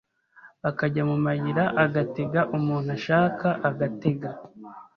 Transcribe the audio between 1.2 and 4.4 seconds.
mayira agatega umuntu ashaka agatega